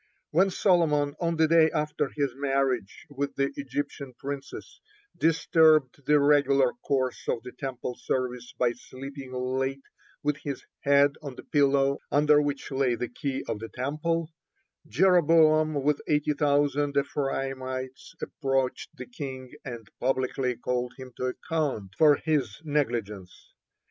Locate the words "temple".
7.51-7.93, 13.69-14.31